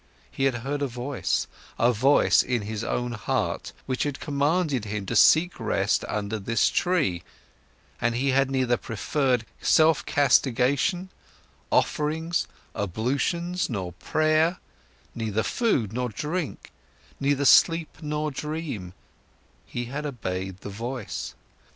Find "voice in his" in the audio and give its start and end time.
1.93-2.83